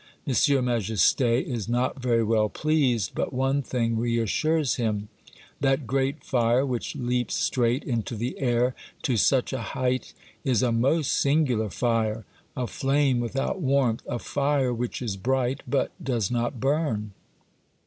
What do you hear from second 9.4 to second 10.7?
a height is